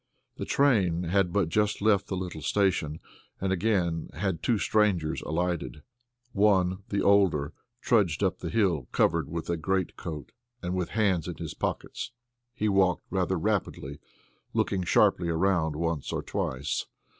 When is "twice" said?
16.23-16.87